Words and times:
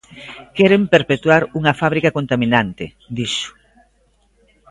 "Queren 0.57 0.83
perpetuar 0.95 1.41
unha 1.59 1.73
fábrica 1.81 2.15
contaminante", 2.17 2.85
dixo. 3.17 3.49